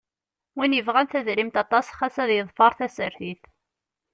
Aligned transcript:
Win 0.57 0.75
yebɣan 0.75 1.07
tadrimt 1.11 1.55
aṭas 1.63 1.87
xas 1.97 2.15
ad 2.23 2.29
yeḍfeṛ 2.33 2.71
tasartit. 2.77 3.43